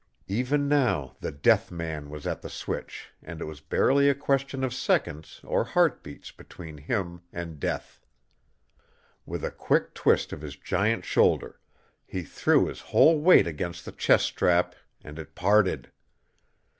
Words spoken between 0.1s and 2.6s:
Even now the death man was at the